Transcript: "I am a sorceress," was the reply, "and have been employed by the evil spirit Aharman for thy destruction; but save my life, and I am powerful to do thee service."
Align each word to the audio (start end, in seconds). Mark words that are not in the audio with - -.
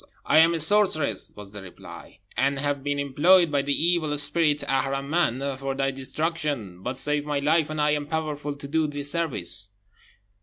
"I 0.25 0.39
am 0.39 0.55
a 0.55 0.59
sorceress," 0.59 1.31
was 1.35 1.53
the 1.53 1.61
reply, 1.61 2.17
"and 2.35 2.57
have 2.57 2.83
been 2.83 2.97
employed 2.97 3.51
by 3.51 3.61
the 3.61 3.75
evil 3.83 4.17
spirit 4.17 4.63
Aharman 4.67 5.55
for 5.59 5.75
thy 5.75 5.91
destruction; 5.91 6.81
but 6.81 6.97
save 6.97 7.27
my 7.27 7.37
life, 7.37 7.69
and 7.69 7.79
I 7.79 7.91
am 7.91 8.07
powerful 8.07 8.55
to 8.55 8.67
do 8.67 8.87
thee 8.87 9.03
service." 9.03 9.69